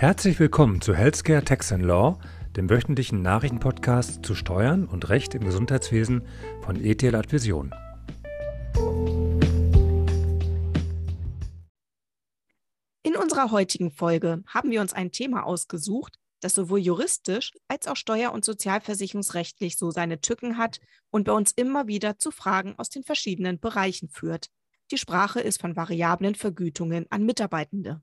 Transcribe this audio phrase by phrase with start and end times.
[0.00, 2.18] Herzlich willkommen zu Healthcare Tax and Law,
[2.56, 6.26] dem wöchentlichen Nachrichtenpodcast zu Steuern und Recht im Gesundheitswesen
[6.62, 7.70] von ETL Advision.
[13.02, 17.96] In unserer heutigen Folge haben wir uns ein Thema ausgesucht, das sowohl juristisch als auch
[17.96, 20.80] steuer- und sozialversicherungsrechtlich so seine Tücken hat
[21.10, 24.46] und bei uns immer wieder zu Fragen aus den verschiedenen Bereichen führt.
[24.92, 28.00] Die Sprache ist von variablen Vergütungen an Mitarbeitende.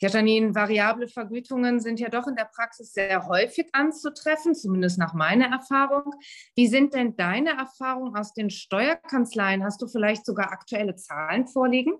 [0.00, 5.14] Ja, Janine, variable Vergütungen sind ja doch in der Praxis sehr häufig anzutreffen, zumindest nach
[5.14, 6.14] meiner Erfahrung.
[6.54, 9.62] Wie sind denn deine Erfahrungen aus den Steuerkanzleien?
[9.62, 11.94] Hast du vielleicht sogar aktuelle Zahlen vorliegen?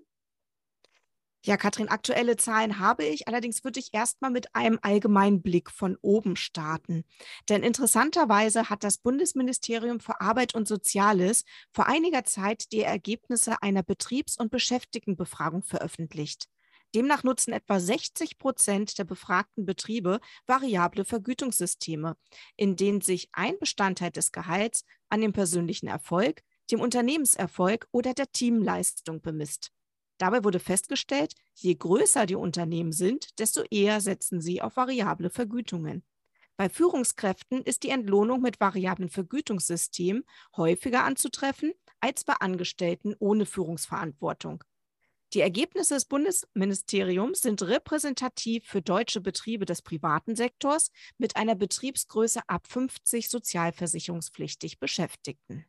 [1.43, 3.27] Ja, Katrin, aktuelle Zahlen habe ich.
[3.27, 7.03] Allerdings würde ich erstmal mit einem allgemeinen Blick von oben starten.
[7.49, 11.43] Denn interessanterweise hat das Bundesministerium für Arbeit und Soziales
[11.73, 16.47] vor einiger Zeit die Ergebnisse einer Betriebs- und Beschäftigtenbefragung veröffentlicht.
[16.93, 22.17] Demnach nutzen etwa 60 Prozent der befragten Betriebe variable Vergütungssysteme,
[22.57, 28.31] in denen sich ein Bestandteil des Gehalts an dem persönlichen Erfolg, dem Unternehmenserfolg oder der
[28.31, 29.71] Teamleistung bemisst.
[30.17, 36.03] Dabei wurde festgestellt, je größer die Unternehmen sind, desto eher setzen sie auf variable Vergütungen.
[36.57, 40.23] Bei Führungskräften ist die Entlohnung mit variablen Vergütungssystemen
[40.55, 44.63] häufiger anzutreffen als bei Angestellten ohne Führungsverantwortung.
[45.33, 52.41] Die Ergebnisse des Bundesministeriums sind repräsentativ für deutsche Betriebe des privaten Sektors mit einer Betriebsgröße
[52.47, 55.65] ab 50 sozialversicherungspflichtig Beschäftigten.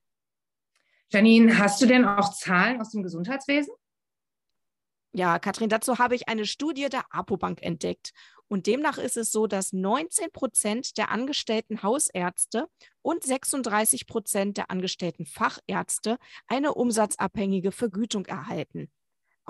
[1.10, 3.72] Janine, hast du denn auch Zahlen aus dem Gesundheitswesen?
[5.12, 8.12] Ja, Katrin, dazu habe ich eine Studie der APO-Bank entdeckt.
[8.48, 12.66] Und demnach ist es so, dass 19 Prozent der angestellten Hausärzte
[13.02, 18.90] und 36 Prozent der angestellten Fachärzte eine umsatzabhängige Vergütung erhalten.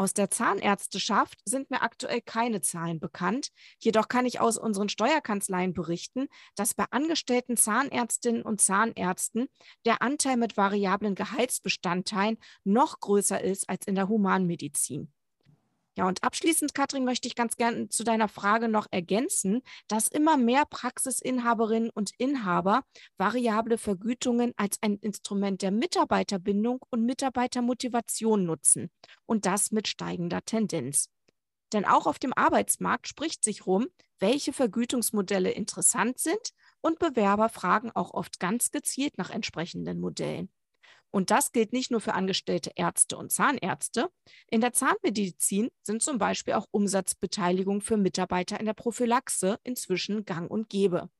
[0.02, 3.50] Aus der Zahnärzteschaft sind mir aktuell keine Zahlen bekannt.
[3.78, 6.26] Jedoch kann ich aus unseren Steuerkanzleien berichten,
[6.56, 9.46] dass bei angestellten Zahnärztinnen und Zahnärzten
[9.86, 15.12] der Anteil mit variablen Gehaltsbestandteilen noch größer ist als in der Humanmedizin.
[15.98, 20.38] Ja, und abschließend, Katrin, möchte ich ganz gerne zu deiner Frage noch ergänzen, dass immer
[20.38, 22.82] mehr Praxisinhaberinnen und Inhaber
[23.18, 28.90] variable Vergütungen als ein Instrument der Mitarbeiterbindung und Mitarbeitermotivation nutzen
[29.26, 31.10] und das mit steigender Tendenz.
[31.74, 33.88] Denn auch auf dem Arbeitsmarkt spricht sich rum,
[34.18, 40.50] welche Vergütungsmodelle interessant sind und Bewerber fragen auch oft ganz gezielt nach entsprechenden Modellen.
[41.12, 44.08] Und das gilt nicht nur für angestellte Ärzte und Zahnärzte.
[44.50, 50.50] In der Zahnmedizin sind zum Beispiel auch Umsatzbeteiligungen für Mitarbeiter in der Prophylaxe inzwischen gang
[50.50, 51.10] und gäbe.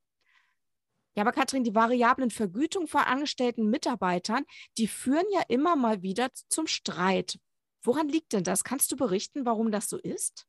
[1.15, 4.45] Ja, aber Katrin, die variablen Vergütungen von angestellten Mitarbeitern,
[4.79, 7.39] die führen ja immer mal wieder zum Streit.
[7.83, 8.65] Woran liegt denn das?
[8.65, 10.47] Kannst du berichten, warum das so ist?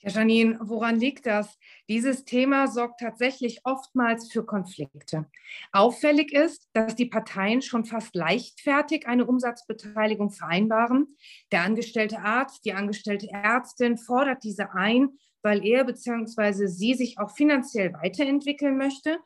[0.00, 1.58] Ja, Janine, woran liegt das?
[1.88, 5.26] Dieses Thema sorgt tatsächlich oftmals für Konflikte.
[5.72, 11.16] Auffällig ist, dass die Parteien schon fast leichtfertig eine Umsatzbeteiligung vereinbaren.
[11.50, 16.66] Der angestellte Arzt, die angestellte Ärztin fordert diese ein, weil er bzw.
[16.66, 19.18] sie sich auch finanziell weiterentwickeln möchte.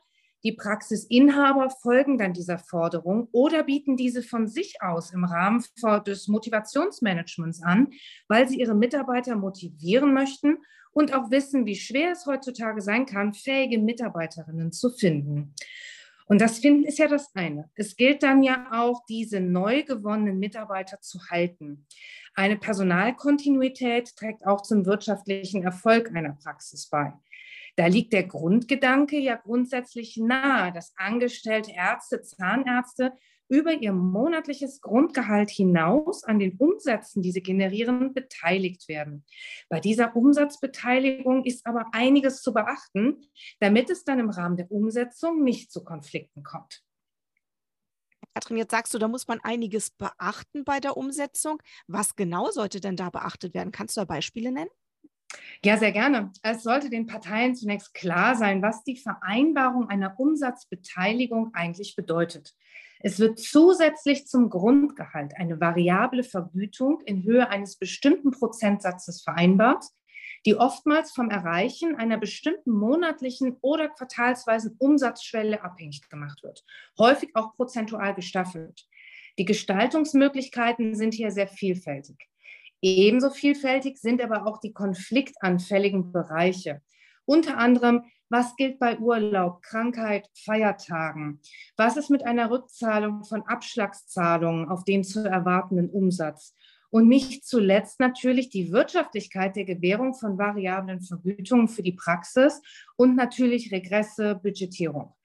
[0.43, 5.63] Die Praxisinhaber folgen dann dieser Forderung oder bieten diese von sich aus im Rahmen
[6.05, 7.91] des Motivationsmanagements an,
[8.27, 10.57] weil sie ihre Mitarbeiter motivieren möchten
[10.91, 15.53] und auch wissen, wie schwer es heutzutage sein kann, fähige Mitarbeiterinnen zu finden.
[16.25, 17.69] Und das Finden ist ja das eine.
[17.75, 21.85] Es gilt dann ja auch, diese neu gewonnenen Mitarbeiter zu halten.
[22.33, 27.13] Eine Personalkontinuität trägt auch zum wirtschaftlichen Erfolg einer Praxis bei.
[27.75, 33.13] Da liegt der Grundgedanke ja grundsätzlich nahe, dass angestellte Ärzte, Zahnärzte
[33.49, 39.25] über ihr monatliches Grundgehalt hinaus an den Umsätzen, die sie generieren, beteiligt werden.
[39.69, 43.21] Bei dieser Umsatzbeteiligung ist aber einiges zu beachten,
[43.59, 46.83] damit es dann im Rahmen der Umsetzung nicht zu Konflikten kommt.
[48.33, 51.61] Katrin, jetzt sagst du, da muss man einiges beachten bei der Umsetzung.
[51.87, 53.71] Was genau sollte denn da beachtet werden?
[53.71, 54.71] Kannst du da Beispiele nennen?
[55.63, 56.31] Ja, sehr gerne.
[56.41, 62.53] Es sollte den Parteien zunächst klar sein, was die Vereinbarung einer Umsatzbeteiligung eigentlich bedeutet.
[62.99, 69.83] Es wird zusätzlich zum Grundgehalt eine variable Vergütung in Höhe eines bestimmten Prozentsatzes vereinbart,
[70.45, 76.63] die oftmals vom Erreichen einer bestimmten monatlichen oder quartalsweisen Umsatzschwelle abhängig gemacht wird,
[76.97, 78.85] häufig auch prozentual gestaffelt.
[79.39, 82.29] Die Gestaltungsmöglichkeiten sind hier sehr vielfältig.
[82.83, 86.81] Ebenso vielfältig sind aber auch die konfliktanfälligen Bereiche.
[87.23, 91.39] Unter anderem, was gilt bei Urlaub, Krankheit, Feiertagen?
[91.77, 96.53] Was ist mit einer Rückzahlung von Abschlagszahlungen auf den zu erwartenden Umsatz?
[96.89, 102.61] und nicht zuletzt natürlich die Wirtschaftlichkeit der Gewährung von variablen Vergütungen für die Praxis
[102.97, 105.15] und natürlich Regresse, Budgetierung.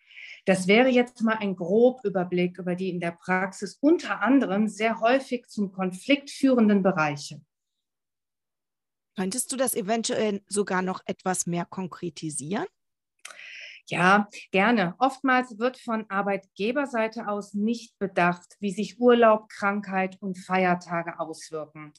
[0.46, 5.46] Das wäre jetzt mal ein Grobüberblick über die in der Praxis unter anderem sehr häufig
[5.48, 7.42] zum Konflikt führenden Bereiche.
[9.18, 12.66] Könntest du das eventuell sogar noch etwas mehr konkretisieren?
[13.88, 14.94] Ja, gerne.
[15.00, 21.94] Oftmals wird von Arbeitgeberseite aus nicht bedacht, wie sich Urlaub, Krankheit und Feiertage auswirken.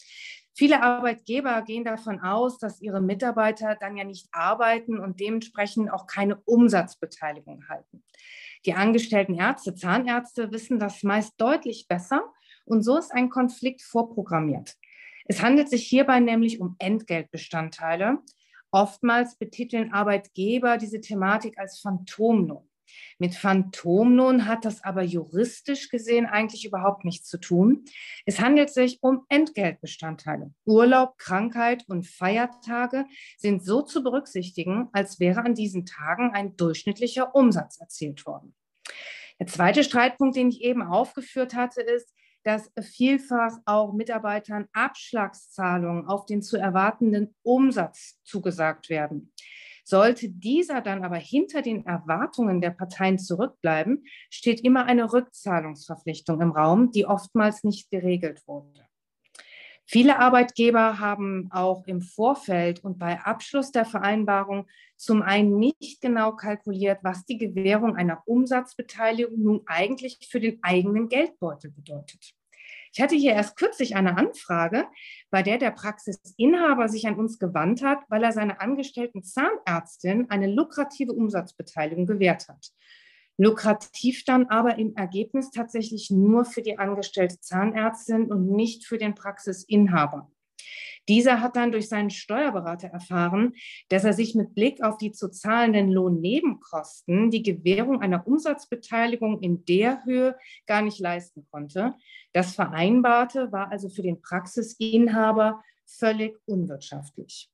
[0.54, 6.07] Viele Arbeitgeber gehen davon aus, dass ihre Mitarbeiter dann ja nicht arbeiten und dementsprechend auch
[6.07, 8.01] keine Umsatzbeteiligung halten.
[8.66, 12.24] Die angestellten Ärzte, Zahnärzte wissen das meist deutlich besser
[12.63, 14.77] und so ist ein Konflikt vorprogrammiert.
[15.30, 18.18] Es handelt sich hierbei nämlich um Entgeltbestandteile,
[18.72, 22.66] Oftmals betiteln Arbeitgeber diese Thematik als Phantomlohn.
[23.20, 27.86] Mit Phantomlohn hat das aber juristisch gesehen eigentlich überhaupt nichts zu tun.
[28.26, 30.54] Es handelt sich um Entgeltbestandteile.
[30.66, 33.06] Urlaub, Krankheit und Feiertage
[33.38, 38.56] sind so zu berücksichtigen, als wäre an diesen Tagen ein durchschnittlicher Umsatz erzielt worden.
[39.40, 42.14] Der zweite Streitpunkt, den ich eben aufgeführt hatte, ist,
[42.44, 49.32] dass vielfach auch Mitarbeitern Abschlagszahlungen auf den zu erwartenden Umsatz zugesagt werden.
[49.84, 56.52] Sollte dieser dann aber hinter den Erwartungen der Parteien zurückbleiben, steht immer eine Rückzahlungsverpflichtung im
[56.52, 58.89] Raum, die oftmals nicht geregelt wurde.
[59.92, 66.34] Viele Arbeitgeber haben auch im Vorfeld und bei Abschluss der Vereinbarung zum einen nicht genau
[66.34, 72.36] kalkuliert, was die Gewährung einer Umsatzbeteiligung nun eigentlich für den eigenen Geldbeutel bedeutet.
[72.94, 74.86] Ich hatte hier erst kürzlich eine Anfrage,
[75.32, 80.54] bei der der Praxisinhaber sich an uns gewandt hat, weil er seiner angestellten Zahnärztin eine
[80.54, 82.74] lukrative Umsatzbeteiligung gewährt hat.
[83.40, 89.16] Lukrativ dann aber im Ergebnis tatsächlich nur für die angestellte Zahnärztin und nicht für den
[89.16, 90.30] Praxisinhaber.
[91.08, 93.54] Dieser hat dann durch seinen Steuerberater erfahren,
[93.88, 99.64] dass er sich mit Blick auf die zu zahlenden Lohnnebenkosten die Gewährung einer Umsatzbeteiligung in
[99.64, 100.38] der Höhe
[100.68, 101.96] gar nicht leisten konnte.
[102.34, 107.50] Das Vereinbarte war also für den Praxisinhaber völlig unwirtschaftlich.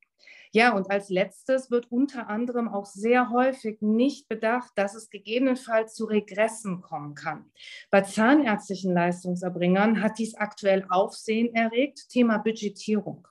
[0.56, 5.94] Ja, und als letztes wird unter anderem auch sehr häufig nicht bedacht, dass es gegebenenfalls
[5.94, 7.52] zu Regressen kommen kann.
[7.92, 13.28] Bei zahnärztlichen Leistungserbringern hat dies aktuell Aufsehen erregt, Thema Budgetierung.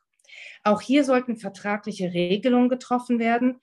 [0.64, 3.58] Auch hier sollten vertragliche Regelungen getroffen werden,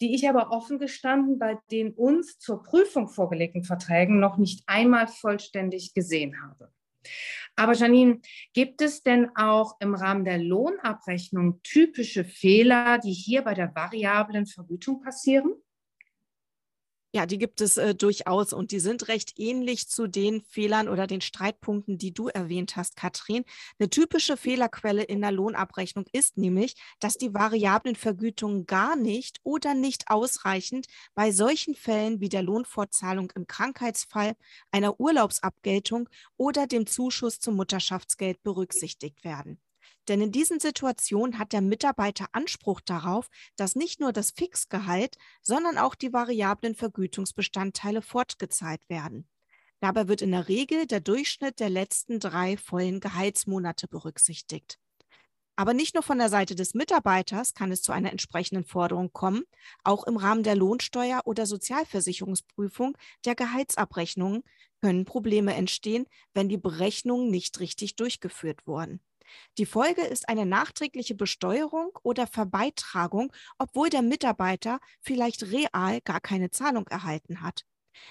[0.00, 5.08] die ich aber offen gestanden bei den uns zur Prüfung vorgelegten Verträgen noch nicht einmal
[5.08, 6.72] vollständig gesehen habe.
[7.56, 8.20] Aber Janine,
[8.52, 14.46] gibt es denn auch im Rahmen der Lohnabrechnung typische Fehler, die hier bei der variablen
[14.46, 15.54] Vergütung passieren?
[17.16, 21.06] Ja, die gibt es äh, durchaus und die sind recht ähnlich zu den Fehlern oder
[21.06, 23.44] den Streitpunkten, die du erwähnt hast, Katrin.
[23.78, 29.74] Eine typische Fehlerquelle in der Lohnabrechnung ist nämlich, dass die variablen Vergütungen gar nicht oder
[29.74, 34.34] nicht ausreichend bei solchen Fällen wie der Lohnfortzahlung im Krankheitsfall,
[34.72, 39.60] einer Urlaubsabgeltung oder dem Zuschuss zum Mutterschaftsgeld berücksichtigt werden.
[40.08, 45.78] Denn in diesen Situationen hat der Mitarbeiter Anspruch darauf, dass nicht nur das Fixgehalt, sondern
[45.78, 49.28] auch die variablen Vergütungsbestandteile fortgezahlt werden.
[49.80, 54.78] Dabei wird in der Regel der Durchschnitt der letzten drei vollen Gehaltsmonate berücksichtigt.
[55.56, 59.44] Aber nicht nur von der Seite des Mitarbeiters kann es zu einer entsprechenden Forderung kommen,
[59.84, 64.42] auch im Rahmen der Lohnsteuer- oder Sozialversicherungsprüfung der Gehaltsabrechnungen
[64.80, 69.00] können Probleme entstehen, wenn die Berechnungen nicht richtig durchgeführt wurden.
[69.58, 76.50] Die Folge ist eine nachträgliche Besteuerung oder Verbeitragung, obwohl der Mitarbeiter vielleicht real gar keine
[76.50, 77.64] Zahlung erhalten hat.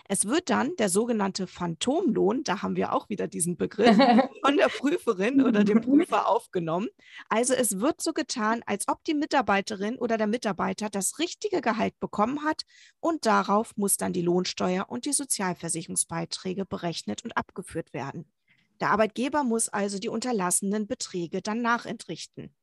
[0.07, 3.95] Es wird dann der sogenannte Phantomlohn, da haben wir auch wieder diesen Begriff,
[4.45, 6.87] von der Prüferin oder dem Prüfer aufgenommen.
[7.29, 11.99] Also es wird so getan, als ob die Mitarbeiterin oder der Mitarbeiter das richtige Gehalt
[11.99, 12.63] bekommen hat
[12.99, 18.31] und darauf muss dann die Lohnsteuer und die Sozialversicherungsbeiträge berechnet und abgeführt werden.
[18.83, 22.53] Der Arbeitgeber muss also die unterlassenen Beträge dann nachentrichten.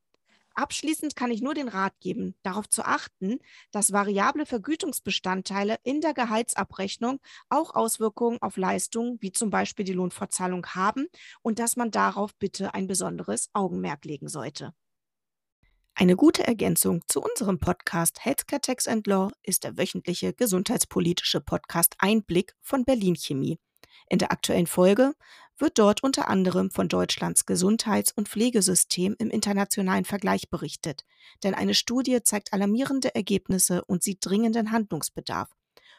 [0.53, 3.39] Abschließend kann ich nur den Rat geben, darauf zu achten,
[3.71, 10.67] dass variable Vergütungsbestandteile in der Gehaltsabrechnung auch Auswirkungen auf Leistungen wie zum Beispiel die Lohnfortzahlung
[10.67, 11.07] haben
[11.41, 14.75] und dass man darauf bitte ein besonderes Augenmerk legen sollte.
[15.95, 21.95] Eine gute Ergänzung zu unserem Podcast Healthcare Tax and Law ist der wöchentliche gesundheitspolitische Podcast
[21.97, 23.59] Einblick von Berlin Chemie.
[24.09, 25.15] In der aktuellen Folge
[25.61, 31.05] wird dort unter anderem von Deutschlands Gesundheits- und Pflegesystem im internationalen Vergleich berichtet,
[31.45, 35.51] denn eine Studie zeigt alarmierende Ergebnisse und sieht dringenden Handlungsbedarf.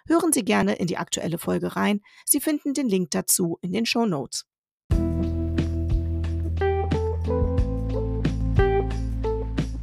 [0.08, 2.01] Hören Sie gerne in die aktuelle Folge rein.
[2.25, 4.46] Sie finden den Link dazu in den Show Notes.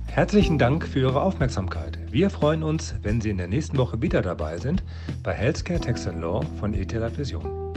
[0.06, 1.96] Herzlichen Dank für Ihre Aufmerksamkeit.
[2.10, 4.82] Wir freuen uns, wenn Sie in der nächsten Woche wieder dabei sind
[5.22, 7.67] bei Healthcare Tax Law von ETH Vision.